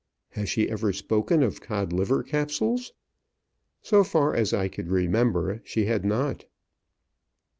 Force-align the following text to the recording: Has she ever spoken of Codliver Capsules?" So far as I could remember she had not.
Has 0.29 0.49
she 0.49 0.67
ever 0.67 0.91
spoken 0.93 1.43
of 1.43 1.61
Codliver 1.61 2.23
Capsules?" 2.23 2.91
So 3.83 4.03
far 4.03 4.33
as 4.33 4.51
I 4.51 4.67
could 4.67 4.87
remember 4.87 5.61
she 5.63 5.85
had 5.85 6.03
not. 6.03 6.45